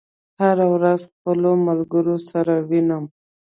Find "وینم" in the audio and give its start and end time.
2.69-3.05